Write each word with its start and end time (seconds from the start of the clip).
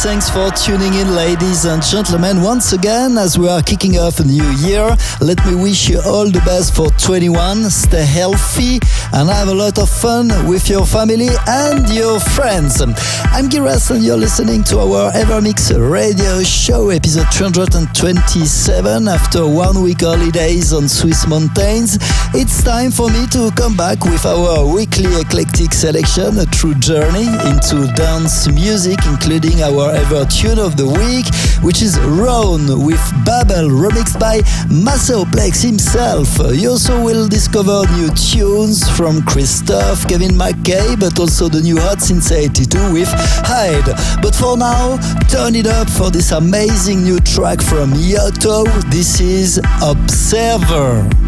Thanks 0.00 0.30
for 0.30 0.48
tuning 0.52 0.94
in, 0.94 1.16
ladies 1.16 1.64
and 1.64 1.82
gentlemen. 1.82 2.40
Once 2.40 2.72
again, 2.72 3.18
as 3.18 3.36
we 3.36 3.48
are 3.48 3.60
kicking 3.60 3.98
off 3.98 4.20
a 4.20 4.24
new 4.24 4.48
year, 4.58 4.96
let 5.20 5.44
me 5.44 5.56
wish 5.56 5.88
you 5.88 6.00
all 6.06 6.30
the 6.30 6.40
best 6.46 6.72
for 6.76 6.88
21. 6.90 7.68
Stay 7.68 8.04
healthy 8.04 8.78
and 9.12 9.28
have 9.28 9.48
a 9.48 9.54
lot 9.54 9.76
of 9.76 9.90
fun 9.90 10.28
with 10.46 10.68
your 10.68 10.86
family 10.86 11.30
and 11.48 11.88
your 11.90 12.20
friends. 12.20 12.80
I'm 12.80 13.48
Giras 13.50 13.90
and 13.90 14.04
you're 14.04 14.16
listening 14.16 14.62
to 14.64 14.78
our 14.78 15.10
Evermix 15.10 15.74
radio 15.74 16.44
show, 16.44 16.90
episode 16.90 17.26
227. 17.32 19.08
After 19.08 19.48
one 19.48 19.82
week 19.82 20.02
holidays 20.02 20.72
on 20.72 20.88
Swiss 20.88 21.26
mountains, 21.26 21.98
it's 22.34 22.62
time 22.62 22.92
for 22.92 23.10
me 23.10 23.26
to 23.32 23.50
come 23.56 23.76
back 23.76 24.04
with 24.04 24.24
our 24.24 24.64
weekly 24.64 25.12
eclectic 25.20 25.72
selection, 25.72 26.38
a 26.38 26.46
true 26.46 26.74
journey 26.76 27.26
into 27.50 27.90
dance 27.96 28.48
music 28.48 28.98
including 29.06 29.60
our 29.62 29.87
ever 29.90 30.24
tune 30.26 30.58
of 30.58 30.76
the 30.76 30.86
week, 30.86 31.26
which 31.64 31.82
is 31.82 31.98
Roan 32.00 32.84
with 32.84 33.00
Babel, 33.24 33.68
remixed 33.68 34.18
by 34.18 34.40
Maceo 34.70 35.24
Plex 35.24 35.62
himself. 35.62 36.28
You 36.54 36.70
also 36.70 37.02
will 37.02 37.28
discover 37.28 37.84
new 37.96 38.10
tunes 38.14 38.88
from 38.96 39.22
Christoph, 39.22 40.06
Kevin 40.08 40.32
McKay, 40.32 40.98
but 40.98 41.18
also 41.18 41.48
the 41.48 41.60
new 41.60 41.78
Hot 41.78 42.00
Since 42.00 42.32
82 42.32 42.92
with 42.92 43.08
Hyde. 43.44 43.86
But 44.22 44.34
for 44.34 44.56
now, 44.56 44.96
turn 45.28 45.54
it 45.54 45.66
up 45.66 45.88
for 45.90 46.10
this 46.10 46.32
amazing 46.32 47.02
new 47.02 47.20
track 47.20 47.60
from 47.60 47.92
Yotto. 47.92 48.64
This 48.90 49.20
is 49.20 49.60
Observer. 49.82 51.27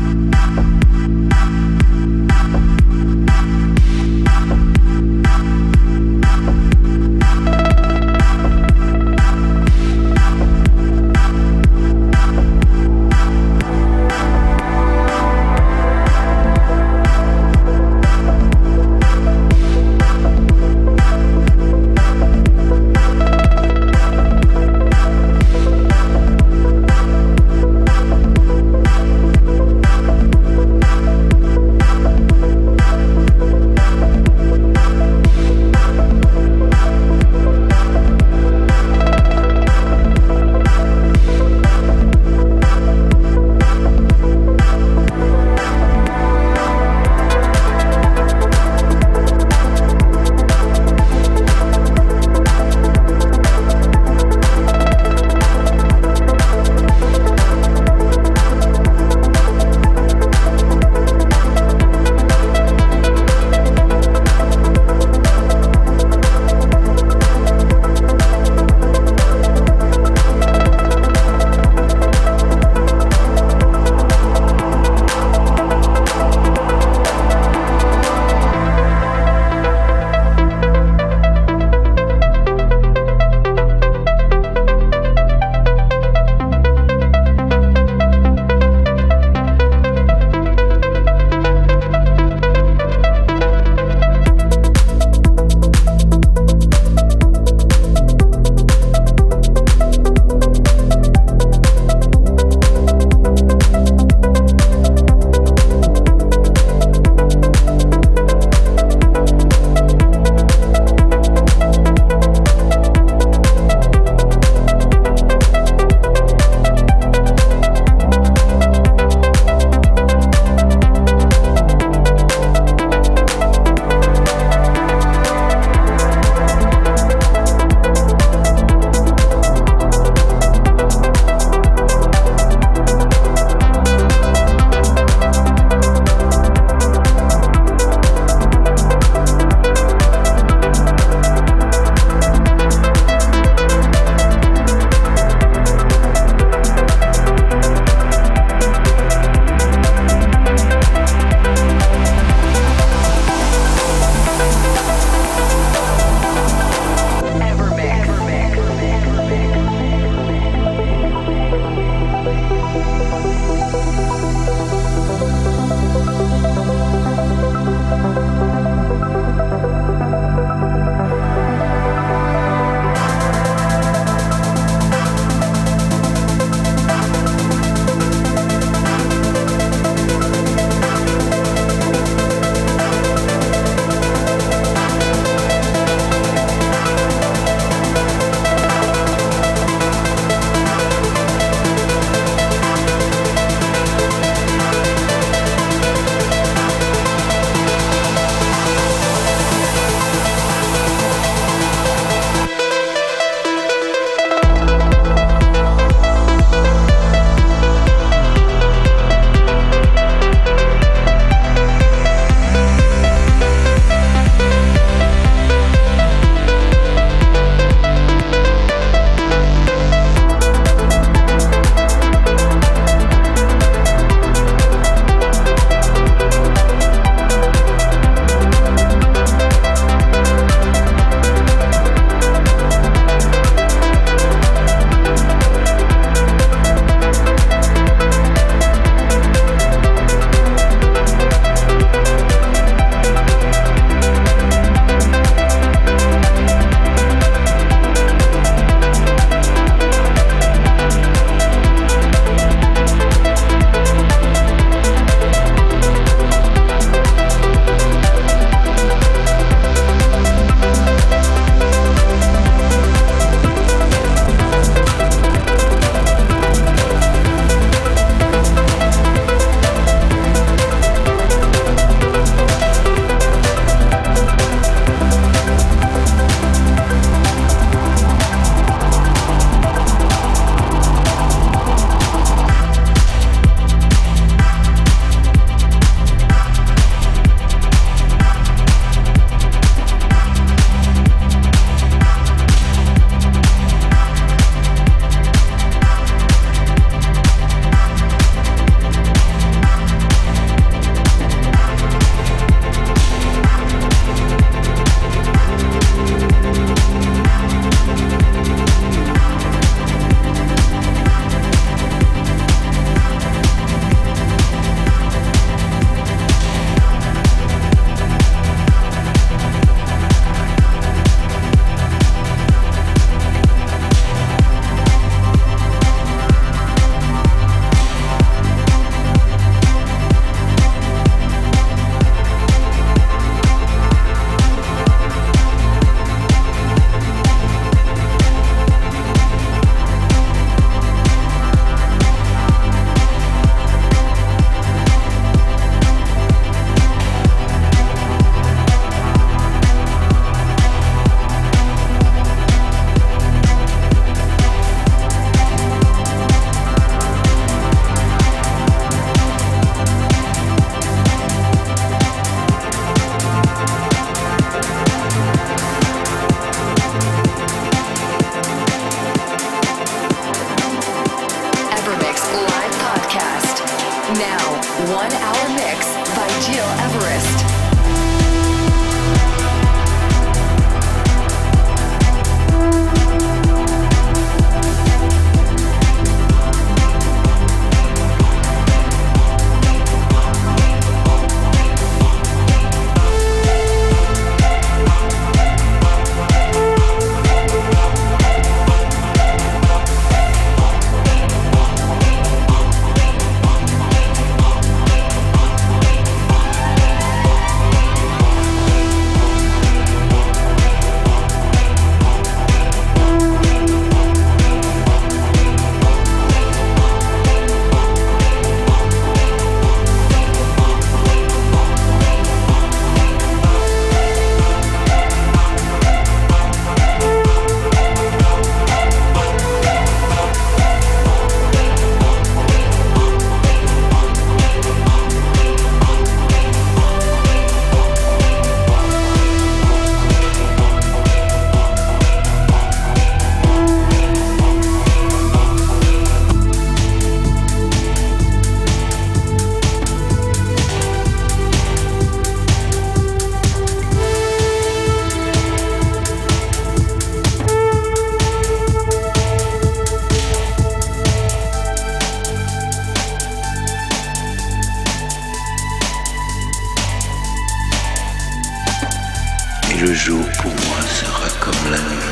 le 469.81 469.94
jour 469.94 470.25
pour 470.43 470.51
moi 470.51 470.81
sera 471.01 471.29
comme 471.41 471.70
la 471.70 471.79
nuit. 471.79 472.10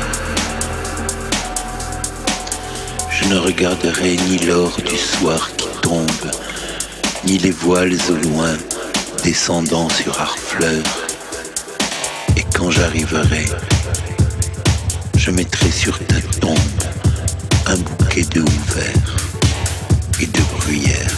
Je 3.11 3.25
ne 3.27 3.37
regarderai 3.37 4.17
ni 4.27 4.39
l'or 4.39 4.75
du 4.81 4.97
soir 4.97 5.51
qui 5.55 5.67
tombe, 5.81 6.31
ni 7.25 7.37
les 7.37 7.51
voiles 7.51 7.97
au 8.09 8.15
loin 8.27 8.57
descendant 9.23 9.87
sur 9.89 10.19
Harfleur. 10.19 10.83
Et 12.37 12.45
quand 12.55 12.71
j'arriverai, 12.71 13.45
je 15.15 15.29
mettrai 15.29 15.69
sur 15.69 15.99
ta 16.07 16.21
tombe 16.39 16.57
un 17.67 17.77
bouquet 17.77 18.23
de 18.33 18.41
houverts 18.41 19.15
et 20.19 20.25
de 20.25 20.41
bruyères. 20.57 21.08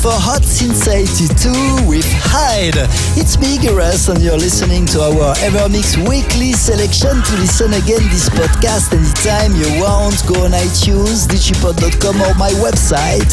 Before 0.00 0.16
Hot 0.16 0.42
Since 0.42 0.88
82 0.88 1.84
with 1.84 2.08
Hide. 2.24 2.88
It's 3.20 3.36
me, 3.36 3.60
Giras, 3.60 4.08
and 4.08 4.16
you're 4.24 4.40
listening 4.40 4.88
to 4.96 5.04
our 5.04 5.36
Evermix 5.44 5.92
weekly 6.08 6.56
selection. 6.56 7.20
To 7.20 7.32
listen 7.36 7.76
again 7.76 8.08
this 8.08 8.32
podcast 8.32 8.96
anytime 8.96 9.52
you 9.52 9.68
want, 9.76 10.16
go 10.24 10.48
on 10.48 10.56
iTunes, 10.56 11.28
digipod.com 11.28 12.16
or 12.16 12.32
my 12.40 12.48
website, 12.64 13.28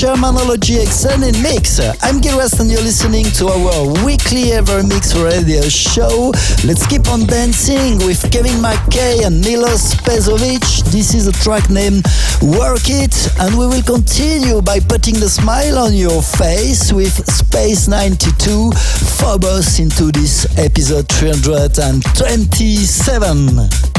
The 0.00 0.06
Shermanology 0.06 0.80
extended 0.80 1.36
mix. 1.42 1.80
I'm 2.02 2.20
Gil 2.20 2.34
Everest 2.34 2.60
and 2.60 2.70
you're 2.70 2.82
listening 2.82 3.24
to 3.36 3.48
our 3.48 4.04
weekly 4.04 4.52
Ever 4.52 4.82
Mix 4.82 5.14
radio 5.16 5.62
show. 5.62 6.32
Let's 6.64 6.86
keep 6.86 7.08
on 7.08 7.24
dancing 7.26 7.98
with 8.06 8.30
Kevin 8.30 8.60
McKay 8.62 9.26
and 9.26 9.40
Milos 9.40 9.94
Pezovic. 10.02 10.84
This 10.90 11.14
is 11.14 11.26
a 11.26 11.32
track 11.32 11.70
named 11.70 12.04
Work 12.42 12.88
It, 12.88 13.14
and 13.40 13.56
we 13.58 13.66
will 13.66 13.82
continue 13.82 14.60
by 14.62 14.78
putting 14.80 15.14
the 15.14 15.28
smile 15.28 15.78
on 15.78 15.94
your 15.94 16.22
face 16.22 16.92
with 16.92 17.26
Space 17.30 17.88
92 17.88 18.70
Phobos 19.18 19.80
into 19.80 20.12
this 20.12 20.46
episode 20.58 21.08
327. 21.08 23.89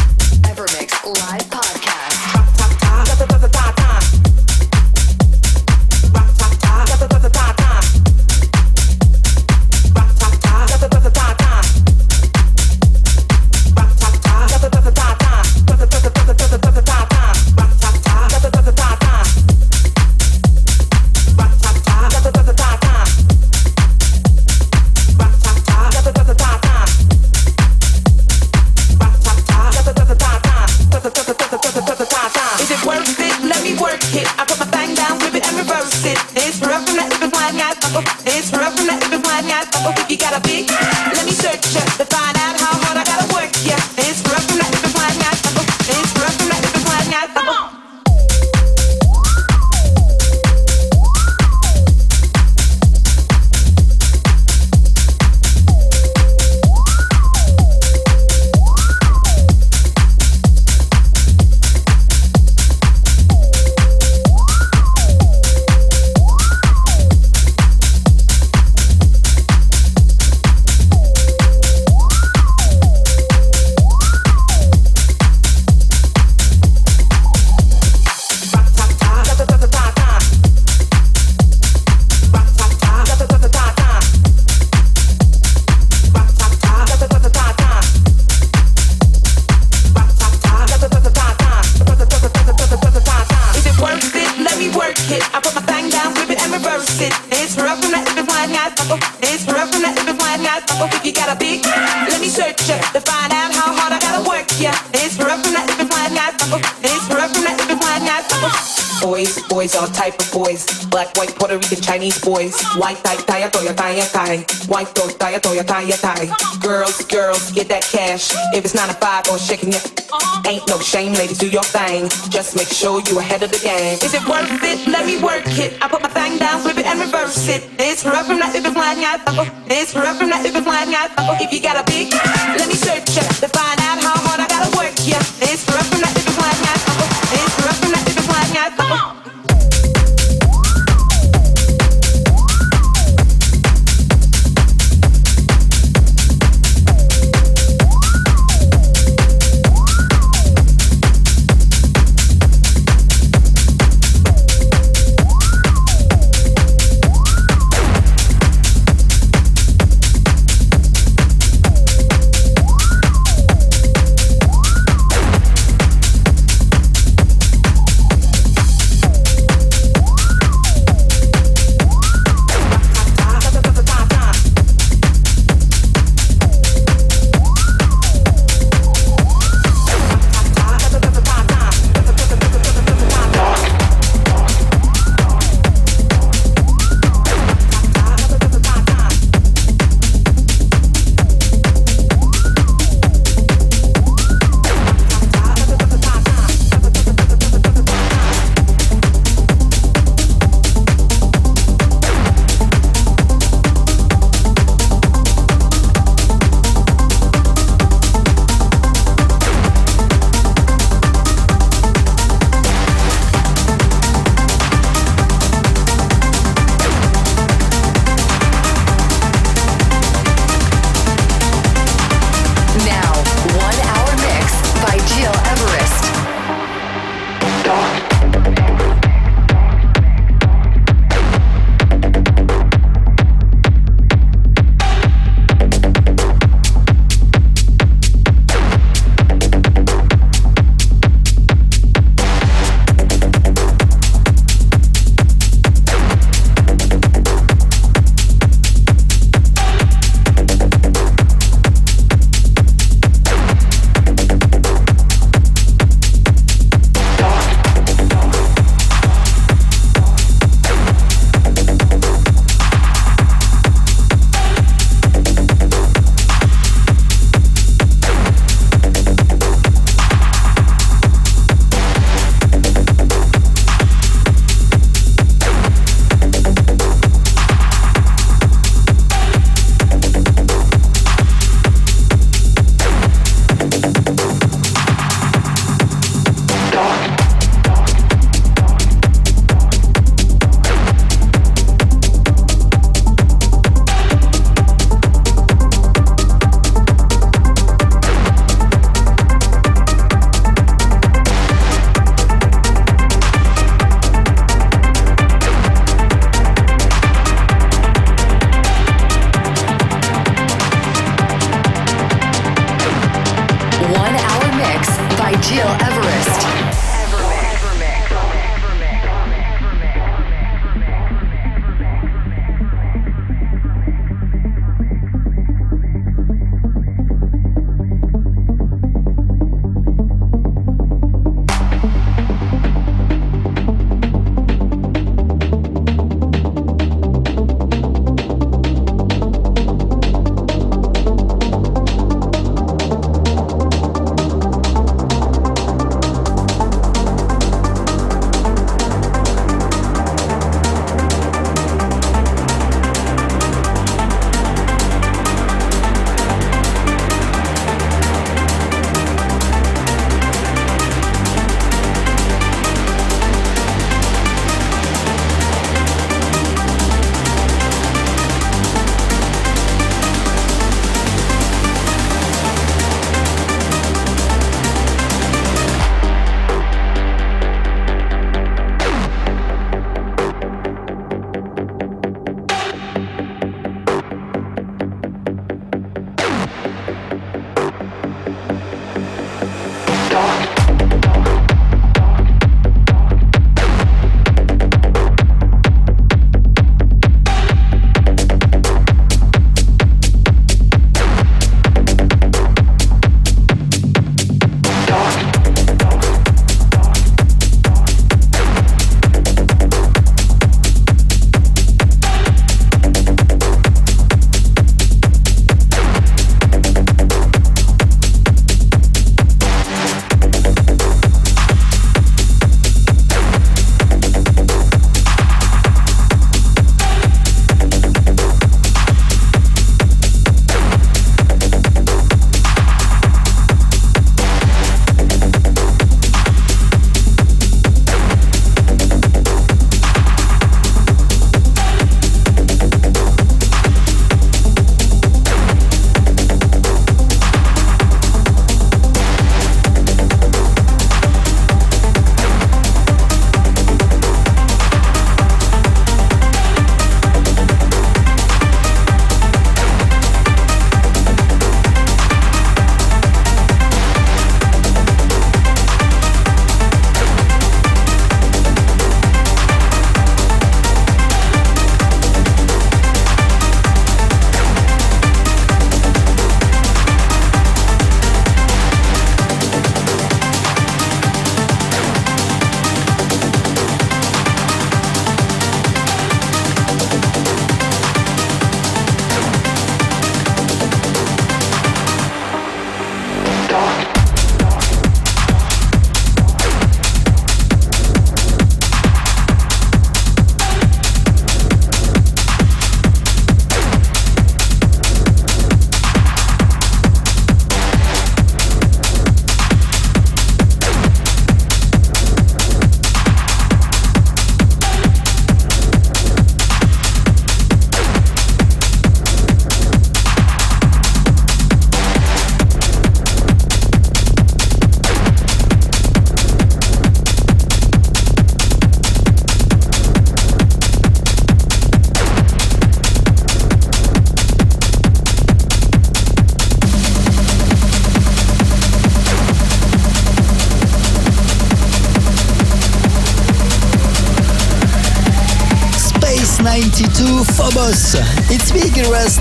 Do 121.42 121.50
your 121.50 121.64
thing. 121.64 122.08
Just 122.30 122.56
make 122.56 122.68
sure 122.68 123.02
you 123.10 123.18
ahead 123.18 123.42
of 123.42 123.52
the 123.52 123.58
game. 123.58 123.98
Is 124.06 124.14
it 124.14 124.22
worth 124.30 124.62
it? 124.62 124.88
Let 124.88 125.08
me 125.08 125.18
work 125.18 125.42
it. 125.58 125.74
I 125.82 125.88
put 125.88 126.04
my 126.04 126.10
thing 126.10 126.38
down, 126.38 126.62
flip 126.62 126.78
it 126.78 126.86
and 126.86 127.00
reverse 127.00 127.50
it. 127.50 127.66
It's 127.80 128.06
rough 128.06 128.28
from 128.28 128.38
that 128.38 128.54
if 128.54 128.64
it's 128.64 128.76
flying 128.78 129.04
out. 129.04 129.26
It's 129.66 129.96
rough 129.96 130.18
from 130.22 130.30
that 130.30 130.46
if 130.46 130.54
it's 130.56 130.62
flying 130.62 130.94
out. 130.94 131.10
If 131.42 131.52
you 131.52 131.60
got 131.60 131.82
a 131.82 131.86
big, 131.90 132.14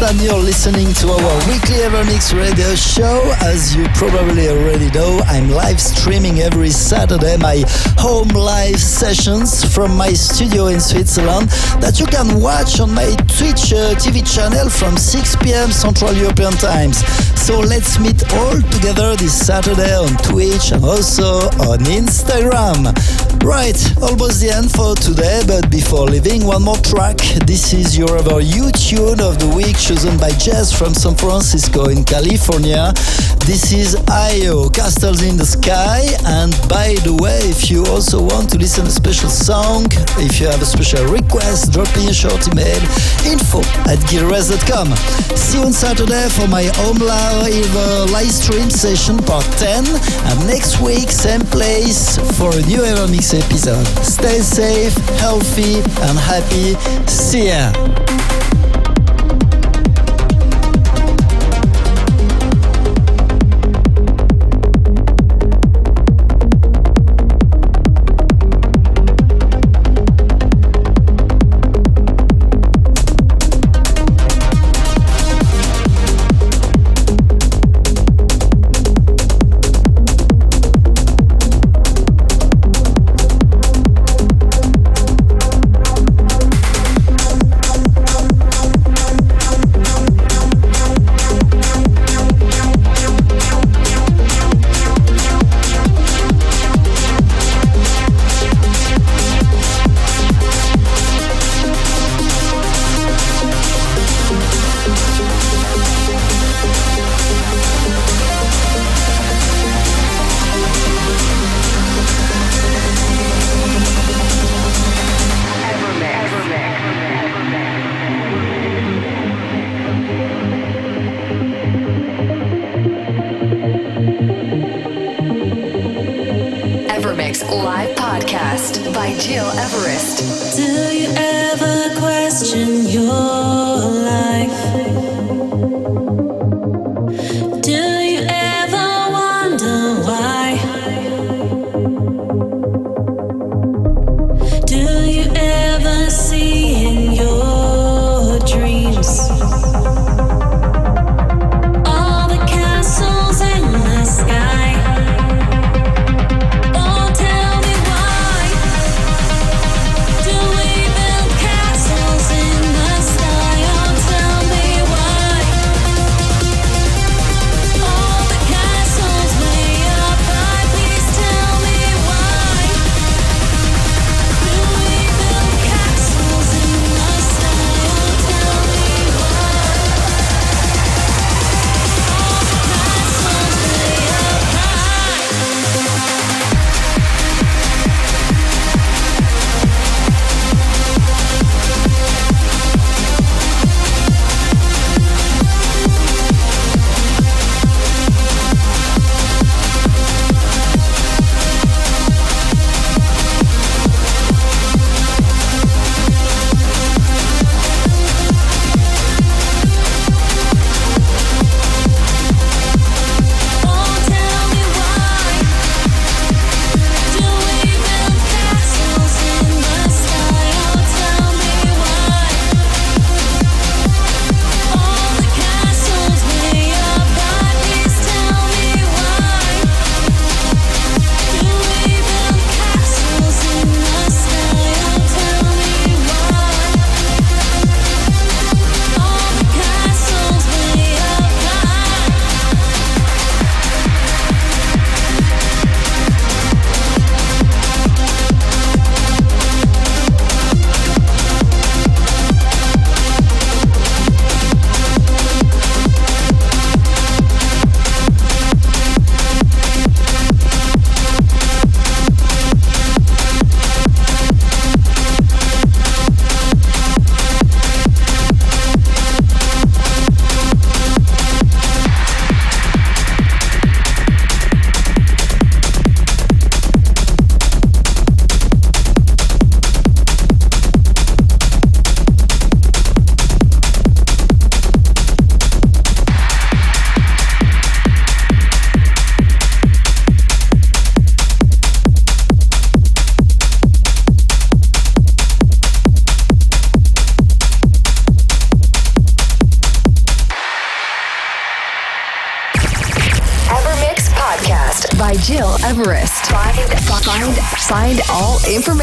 and 0.03 0.21
you're 0.23 0.39
listening 0.39 0.93
to 0.95 1.09
our 1.09 1.37
weekly 1.49 1.77
Evermix 1.83 2.37
radio 2.37 2.75
show. 2.75 3.21
As 3.41 3.75
you 3.75 3.87
probably 3.95 4.49
already 4.49 4.91
know, 4.91 5.21
I'm 5.27 5.51
live 5.51 5.81
streaming 5.81 6.41
every 6.41 6.71
Saturday 6.71 7.37
my 7.37 7.65
home 7.99 8.29
live 8.29 8.79
sessions 8.79 9.65
from 9.75 9.97
my 9.97 10.13
studio 10.13 10.67
in 10.67 10.81
Switzerland 10.81 11.49
that 11.81 11.99
you 11.99 12.07
can 12.07 12.41
watch 12.41 12.81
on 12.81 12.95
my 12.95 13.15
Twitch 13.37 13.73
uh, 13.73 13.95
TV 13.97 14.23
channel 14.25 14.71
from 14.71 14.97
6 14.97 15.37
p.m. 15.37 15.71
Central 15.71 16.13
European 16.15 16.53
Times. 16.53 17.05
So 17.41 17.59
let's 17.59 17.99
meet 17.99 18.23
all 18.35 18.61
together 18.71 19.17
this 19.17 19.35
Saturday 19.47 19.95
on 19.95 20.17
Twitch 20.23 20.73
and 20.73 20.85
also 20.85 21.51
on 21.67 21.79
Instagram. 21.91 22.95
Right, 23.43 23.75
almost 24.03 24.41
the 24.43 24.53
end 24.55 24.71
for 24.71 24.95
today, 24.95 25.43
but 25.47 25.71
before 25.71 26.07
leaving, 26.07 26.45
one 26.45 26.63
more 26.63 26.77
track. 26.77 27.17
This 27.47 27.73
is 27.73 27.97
your 27.97 28.19
ever 28.19 28.41
U 28.41 28.71
tune 28.73 29.21
of 29.21 29.39
the 29.41 29.51
week 29.57 29.79
chosen 29.79 30.19
by 30.19 30.31
Jess 30.37 30.73
from 30.77 30.93
San 30.95 31.17
Francisco 31.17 31.89
in 31.89 32.05
California. 32.05 32.93
This 33.47 33.73
is 33.73 33.97
IO, 34.09 34.69
Castles 34.71 35.23
in 35.23 35.37
the 35.37 35.45
Sky. 35.45 36.03
And 36.25 36.53
by 36.69 36.95
the 37.03 37.15
way, 37.21 37.39
if 37.51 37.71
you 37.71 37.85
also 37.87 38.23
want 38.23 38.51
to 38.51 38.59
listen 38.59 38.87
a 38.87 38.91
special 38.91 39.29
song, 39.29 39.87
if 40.19 40.41
you 40.41 40.47
have 40.47 40.63
a 40.63 40.65
special 40.65 41.05
request, 41.07 41.73
drop 41.73 41.89
me 41.97 42.09
a 42.09 42.15
short 42.15 42.47
email 42.49 42.81
info 43.27 43.61
at 43.91 43.99
gilres.com. 44.09 44.95
See 45.37 45.59
you 45.59 45.65
on 45.65 45.73
Saturday 45.73 46.29
for 46.31 46.47
my 46.49 46.65
home 46.81 46.99
live 46.99 47.77
uh, 47.77 48.07
live 48.13 48.31
stream 48.31 48.71
session 48.71 49.19
part 49.19 49.45
10. 49.59 49.85
And 49.87 50.47
next 50.47 50.81
week, 50.81 51.11
same 51.11 51.43
place 51.43 52.17
for 52.39 52.51
a 52.51 52.63
new 52.67 52.83
Evermix 52.83 53.35
episode. 53.35 53.87
Stay 54.05 54.41
safe, 54.41 54.97
healthy, 55.19 55.77
and 56.07 56.17
happy. 56.19 56.75
See 57.07 57.49
ya. 57.49 58.40